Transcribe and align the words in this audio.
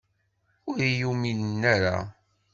Ur 0.69 0.77
iyi-uminen 0.87 1.61
ara. 1.75 1.95